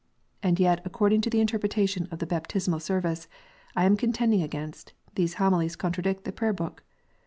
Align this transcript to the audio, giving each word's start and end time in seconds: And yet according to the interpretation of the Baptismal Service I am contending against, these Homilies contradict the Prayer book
And 0.41 0.59
yet 0.59 0.81
according 0.83 1.21
to 1.21 1.29
the 1.29 1.41
interpretation 1.41 2.07
of 2.09 2.17
the 2.17 2.25
Baptismal 2.25 2.79
Service 2.79 3.27
I 3.75 3.85
am 3.85 3.95
contending 3.97 4.41
against, 4.41 4.93
these 5.13 5.35
Homilies 5.35 5.75
contradict 5.75 6.23
the 6.23 6.31
Prayer 6.31 6.53
book 6.53 6.83